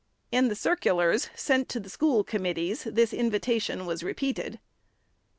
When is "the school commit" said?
1.79-2.55